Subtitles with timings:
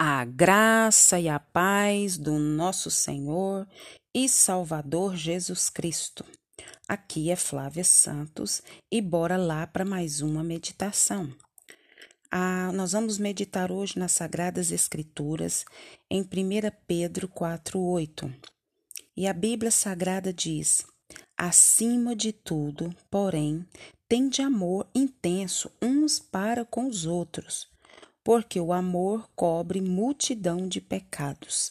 [0.00, 3.66] A graça e a paz do nosso Senhor
[4.14, 6.24] e Salvador Jesus Cristo.
[6.86, 11.34] Aqui é Flávia Santos e bora lá para mais uma meditação.
[12.30, 15.64] Ah, nós vamos meditar hoje nas Sagradas Escrituras
[16.08, 16.26] em 1
[16.86, 18.32] Pedro 4,8.
[19.16, 20.86] E a Bíblia Sagrada diz:
[21.36, 23.66] Acima de tudo, porém,
[24.08, 27.66] tende amor intenso uns para com os outros
[28.28, 31.70] porque o amor cobre multidão de pecados.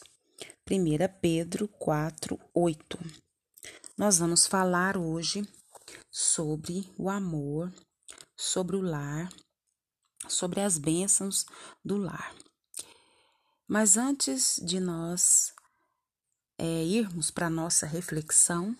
[0.68, 2.98] 1 Pedro 4, 8.
[3.96, 5.48] Nós vamos falar hoje
[6.10, 7.72] sobre o amor,
[8.36, 9.32] sobre o lar,
[10.28, 11.46] sobre as bênçãos
[11.84, 12.34] do lar.
[13.68, 15.54] Mas antes de nós
[16.58, 18.76] é, irmos para a nossa reflexão,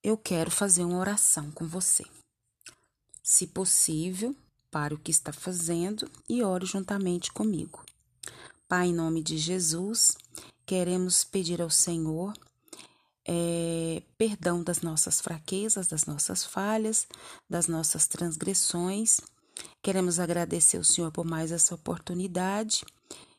[0.00, 2.04] eu quero fazer uma oração com você.
[3.20, 4.36] Se possível,
[4.72, 7.84] Pare o que está fazendo e ore juntamente comigo.
[8.66, 10.16] Pai, em nome de Jesus,
[10.64, 12.32] queremos pedir ao Senhor
[13.28, 17.06] é, perdão das nossas fraquezas, das nossas falhas,
[17.50, 19.20] das nossas transgressões.
[19.82, 22.82] Queremos agradecer ao Senhor por mais essa oportunidade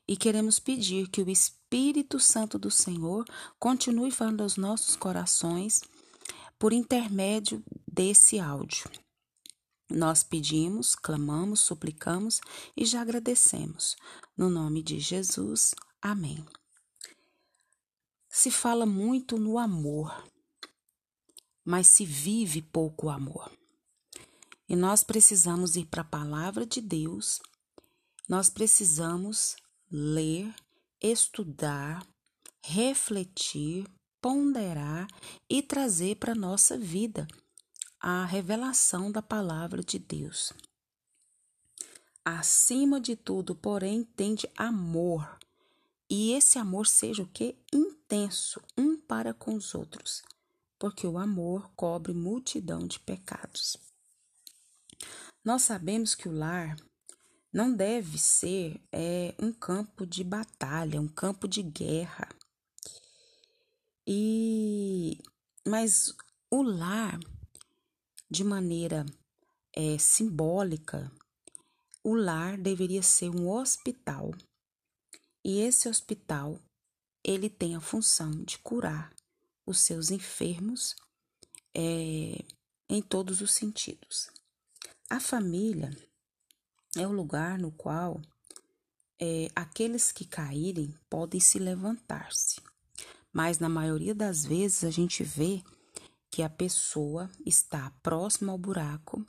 [0.07, 3.25] e queremos pedir que o Espírito Santo do Senhor
[3.59, 5.81] continue falando aos nossos corações
[6.59, 9.02] por intermédio desse áudio.
[9.93, 12.41] Nós pedimos, clamamos, suplicamos
[12.75, 13.95] e já agradecemos.
[14.35, 16.43] No nome de Jesus, amém.
[18.27, 20.11] Se fala muito no amor,
[21.63, 23.51] mas se vive pouco amor.
[24.67, 27.39] E nós precisamos ir para a palavra de Deus,
[28.27, 29.55] nós precisamos
[29.91, 30.51] ler,
[30.99, 32.03] estudar,
[32.63, 33.87] refletir,
[34.19, 35.05] ponderar
[35.47, 37.27] e trazer para a nossa vida
[38.05, 40.51] a revelação da palavra de Deus.
[42.25, 45.39] Acima de tudo, porém, tende amor.
[46.09, 47.55] E esse amor seja o que?
[47.73, 50.21] Intenso, um para com os outros,
[50.77, 53.77] porque o amor cobre multidão de pecados.
[55.41, 56.75] Nós sabemos que o lar
[57.53, 62.27] não deve ser é, um campo de batalha, um campo de guerra.
[64.05, 65.23] E
[65.65, 66.13] mas
[66.51, 67.17] o lar
[68.33, 69.05] de maneira
[69.75, 71.11] é, simbólica,
[72.03, 74.31] o lar deveria ser um hospital.
[75.45, 76.59] E esse hospital,
[77.23, 79.13] ele tem a função de curar
[79.67, 80.95] os seus enfermos
[81.75, 82.43] é,
[82.89, 84.31] em todos os sentidos.
[85.07, 85.95] A família
[86.97, 88.19] é o lugar no qual
[89.21, 92.59] é, aqueles que caírem podem se levantar-se.
[93.31, 95.63] Mas na maioria das vezes a gente vê
[96.33, 99.23] que a pessoa está próxima ao buraco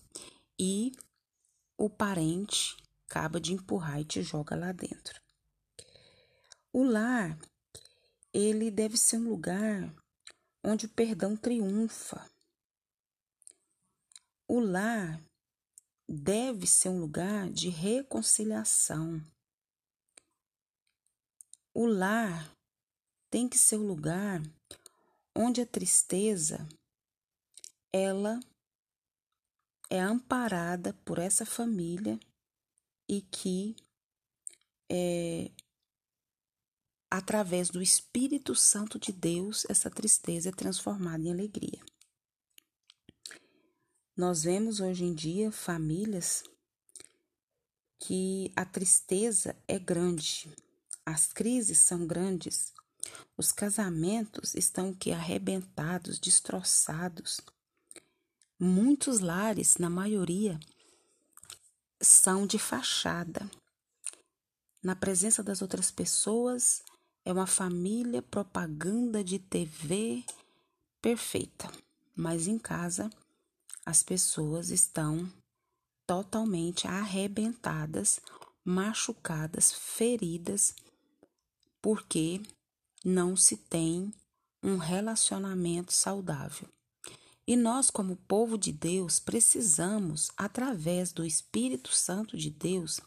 [0.59, 0.91] e
[1.77, 2.75] o parente
[3.07, 5.21] acaba de empurrar e te joga lá dentro.
[6.73, 7.39] O lar,
[8.33, 9.95] ele deve ser um lugar
[10.63, 12.27] onde o perdão triunfa.
[14.49, 15.23] O lar
[16.09, 19.23] deve ser um lugar de reconciliação.
[21.75, 22.51] O lar
[23.29, 24.41] tem que ser o um lugar
[25.37, 26.67] onde a tristeza
[27.97, 28.41] ela
[29.89, 32.19] é amparada por essa família
[33.09, 33.77] e que
[34.91, 35.53] é,
[37.09, 41.81] através do Espírito Santo de Deus essa tristeza é transformada em alegria.
[44.17, 46.43] Nós vemos hoje em dia famílias
[48.01, 50.53] que a tristeza é grande,
[51.07, 52.73] as crises são grandes,
[53.37, 57.41] os casamentos estão que arrebentados, destroçados,
[58.59, 60.61] Muitos lares, na maioria,
[62.01, 63.51] são de fachada.
[64.83, 66.83] Na presença das outras pessoas,
[67.25, 70.25] é uma família propaganda de TV
[71.03, 71.71] perfeita,
[72.15, 73.11] mas em casa
[73.85, 75.31] as pessoas estão
[76.07, 78.21] totalmente arrebentadas,
[78.65, 80.75] machucadas, feridas,
[81.83, 82.41] porque
[83.05, 84.15] não se tem
[84.63, 86.74] um relacionamento saudável.
[87.47, 93.01] E nós, como povo de Deus, precisamos, através do Espírito Santo de Deus,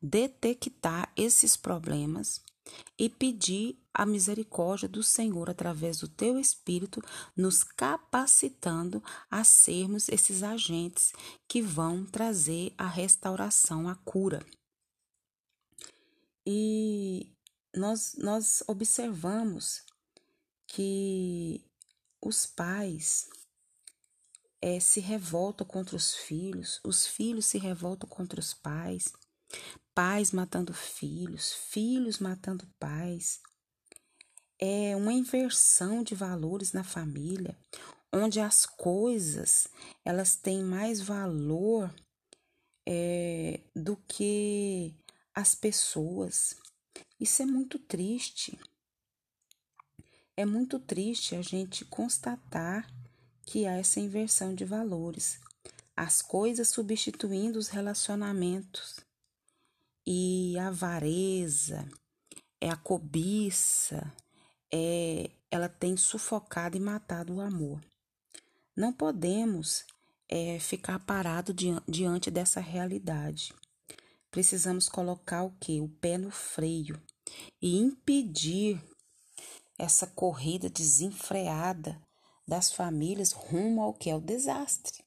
[0.00, 2.42] detectar esses problemas
[2.98, 7.02] e pedir a misericórdia do Senhor através do teu Espírito,
[7.36, 11.12] nos capacitando a sermos esses agentes
[11.48, 14.44] que vão trazer a restauração, a cura.
[16.44, 17.32] E
[17.74, 19.82] nós, nós observamos
[20.66, 21.64] que
[22.20, 23.28] os pais
[24.60, 29.12] é, se revoltam contra os filhos, os filhos se revoltam contra os pais,
[29.94, 33.40] pais matando filhos, filhos matando pais.
[34.58, 37.58] É uma inversão de valores na família,
[38.12, 39.68] onde as coisas
[40.04, 41.94] elas têm mais valor
[42.86, 44.94] é, do que
[45.34, 46.56] as pessoas.
[47.20, 48.58] Isso é muito triste.
[50.36, 52.86] É muito triste a gente constatar
[53.46, 55.40] que há essa inversão de valores,
[55.96, 58.96] as coisas substituindo os relacionamentos
[60.04, 61.88] e a avareza,
[62.60, 64.12] é a cobiça,
[64.72, 67.80] é, ela tem sufocado e matado o amor.
[68.76, 69.86] Não podemos
[70.28, 71.54] é, ficar parado
[71.88, 73.54] diante dessa realidade.
[74.30, 75.80] Precisamos colocar o que?
[75.80, 77.00] O pé no freio
[77.62, 78.82] e impedir
[79.78, 82.00] essa corrida desenfreada
[82.46, 85.04] das famílias rumo ao que é o desastre.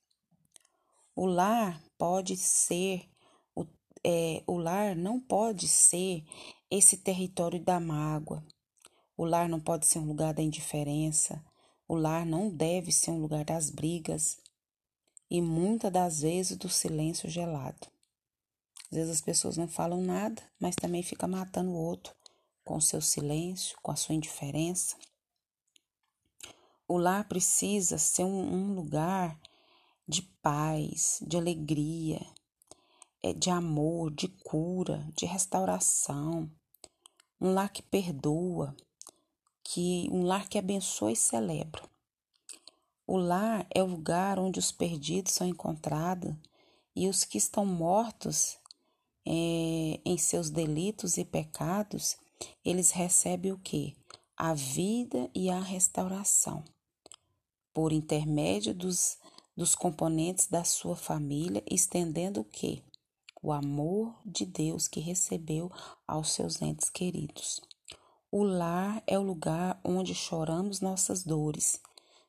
[1.15, 3.09] O lar pode ser
[4.03, 6.24] é, o lar não pode ser
[6.69, 8.44] esse território da mágoa.
[9.18, 11.44] O lar não pode ser um lugar da indiferença.
[11.88, 14.38] O lar não deve ser um lugar das brigas
[15.30, 17.88] e muitas das vezes do silêncio gelado.
[18.92, 22.15] Às vezes as pessoas não falam nada, mas também fica matando o outro
[22.63, 24.95] com o seu silêncio, com a sua indiferença.
[26.91, 29.39] O lar precisa ser um, um lugar
[30.07, 32.19] de paz, de alegria,
[33.21, 36.50] é de amor, de cura, de restauração,
[37.39, 38.75] um lar que perdoa,
[39.63, 41.88] que um lar que abençoa e celebra.
[43.06, 46.33] O lar é o lugar onde os perdidos são encontrados
[46.95, 48.57] e os que estão mortos
[49.24, 52.18] é, em seus delitos e pecados,
[52.65, 53.95] eles recebem o que?
[54.35, 56.63] A vida e a restauração.
[57.74, 59.18] Por intermédio dos,
[59.56, 62.83] dos componentes da sua família, estendendo o que?
[63.42, 65.71] o amor de Deus que recebeu
[66.07, 67.62] aos seus entes queridos.
[68.31, 71.81] O lar é o lugar onde choramos nossas dores,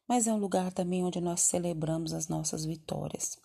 [0.09, 3.39] mas é um lugar também onde nós celebramos as nossas vitórias.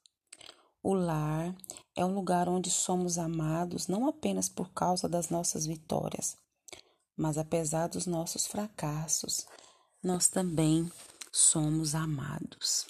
[0.81, 1.55] O lar
[1.95, 6.37] é um lugar onde somos amados não apenas por causa das nossas vitórias,
[7.17, 9.45] mas apesar dos nossos fracassos,
[10.03, 10.89] nós também
[11.35, 12.87] somos amados.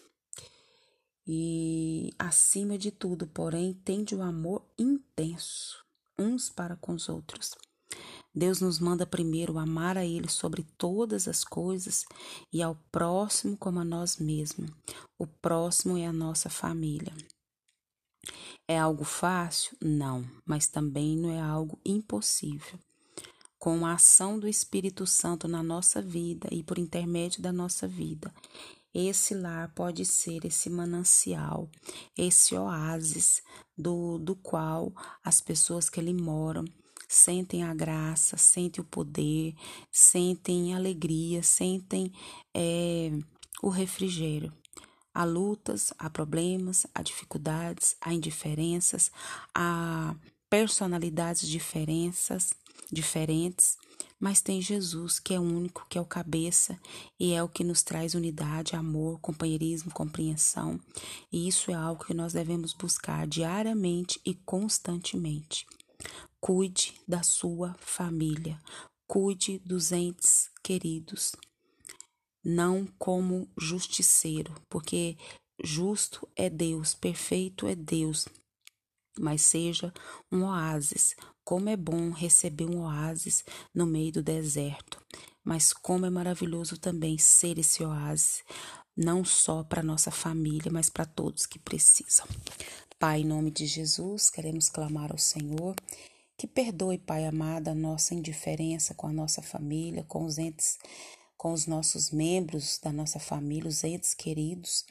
[1.27, 5.83] E, acima de tudo, porém, tende o amor intenso
[6.18, 7.56] uns para com os outros.
[8.33, 12.06] Deus nos manda primeiro amar a Ele sobre todas as coisas
[12.53, 14.69] e ao próximo como a nós mesmos.
[15.18, 17.13] O próximo é a nossa família.
[18.68, 19.75] É algo fácil?
[19.81, 22.80] Não, mas também não é algo impossível.
[23.65, 28.31] Com a ação do Espírito Santo na nossa vida e por intermédio da nossa vida,
[28.94, 31.67] esse lar pode ser esse manancial,
[32.15, 33.41] esse oásis
[33.75, 36.63] do, do qual as pessoas que ali moram
[37.09, 39.56] sentem a graça, sentem o poder,
[39.91, 42.13] sentem alegria, sentem
[42.53, 43.09] é,
[43.63, 44.53] o refrigério.
[45.11, 49.11] Há lutas, há problemas, há dificuldades, há indiferenças,
[49.56, 50.15] há
[50.51, 52.53] personalidades diferenças,
[52.92, 53.77] diferentes,
[54.19, 56.80] mas tem Jesus, que é único, que é o cabeça
[57.19, 60.80] e é o que nos traz unidade, amor, companheirismo, compreensão.
[61.31, 65.66] E isso é algo que nós devemos buscar diariamente e constantemente.
[66.39, 68.62] Cuide da sua família,
[69.07, 71.35] cuide dos entes queridos,
[72.44, 75.18] não como justiceiro, porque
[75.64, 78.28] justo é Deus, perfeito é Deus,
[79.19, 79.94] mas seja
[80.31, 83.44] um oásis, como é bom receber um oásis
[83.74, 85.02] no meio do deserto,
[85.44, 88.44] mas como é maravilhoso também ser esse oásis,
[88.95, 92.26] não só para nossa família, mas para todos que precisam.
[92.98, 95.76] Pai, em nome de Jesus, queremos clamar ao Senhor
[96.38, 100.78] que perdoe, Pai amado, a nossa indiferença com a nossa família, com os entes,
[101.38, 104.86] com os nossos membros da nossa família, os entes queridos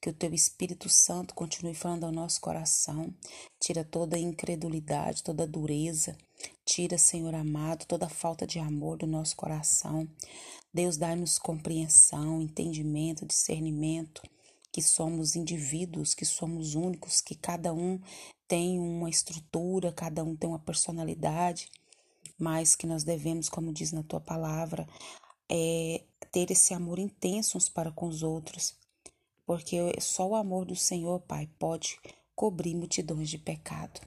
[0.00, 3.12] que o teu Espírito Santo continue falando ao nosso coração.
[3.60, 6.16] Tira toda a incredulidade, toda dureza.
[6.64, 10.08] Tira, Senhor amado, toda falta de amor do nosso coração.
[10.72, 14.22] Deus, dá-nos compreensão, entendimento, discernimento,
[14.70, 17.98] que somos indivíduos, que somos únicos, que cada um
[18.46, 21.70] tem uma estrutura, cada um tem uma personalidade,
[22.38, 24.86] mas que nós devemos, como diz na tua palavra,
[25.48, 28.74] é, ter esse amor intenso uns para com os outros
[29.46, 31.98] porque só o amor do Senhor, Pai, pode
[32.34, 34.00] cobrir multidões de pecado.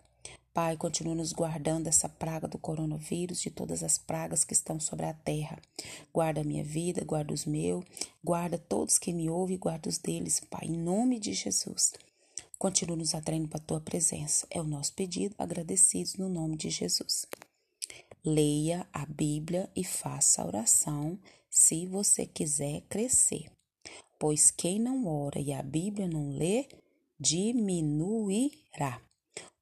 [0.54, 5.06] Pai, continue nos guardando dessa praga do coronavírus, de todas as pragas que estão sobre
[5.06, 5.58] a terra.
[6.14, 7.86] Guarda a minha vida, guarda os meus,
[8.22, 11.94] guarda todos que me ouvem guarda os deles, Pai, em nome de Jesus.
[12.58, 14.46] Continue nos atraindo para a tua presença.
[14.50, 17.26] É o nosso pedido, agradecidos no nome de Jesus.
[18.26, 21.18] Leia a Bíblia e faça a oração
[21.50, 23.50] se você quiser crescer.
[24.20, 26.68] Pois quem não ora e a Bíblia não lê,
[27.18, 29.02] diminuirá.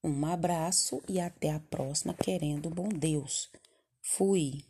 [0.03, 3.51] Um abraço e até a próxima, querendo bom Deus.
[4.01, 4.63] Fui.